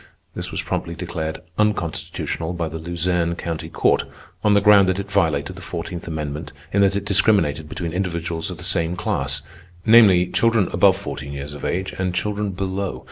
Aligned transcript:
This 0.33 0.49
was 0.49 0.63
promptly 0.63 0.95
declared 0.95 1.41
unconstitutional 1.59 2.53
by 2.53 2.69
the 2.69 2.79
Luzerne 2.79 3.35
County 3.35 3.69
Court, 3.69 4.03
on 4.43 4.55
the 4.55 4.59
ground 4.59 4.89
that 4.89 4.97
it 4.97 5.11
violated 5.11 5.55
the 5.55 5.61
Fourteenth 5.61 6.07
Amendment 6.07 6.53
in 6.73 6.81
that 6.81 6.95
it 6.95 7.05
discriminated 7.05 7.69
between 7.69 7.93
individuals 7.93 8.49
of 8.49 8.57
the 8.57 8.63
same 8.63 8.95
class—namely, 8.95 10.31
children 10.31 10.67
above 10.73 10.97
fourteen 10.97 11.33
years 11.33 11.53
of 11.53 11.63
age 11.63 11.93
and 11.99 12.15
children 12.15 12.49
below. 12.49 12.99